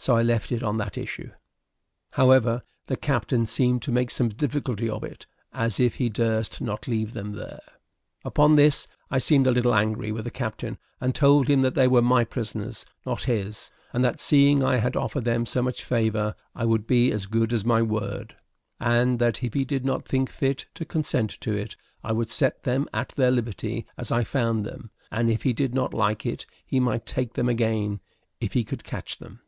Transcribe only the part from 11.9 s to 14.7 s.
my prisoners, not his; and that seeing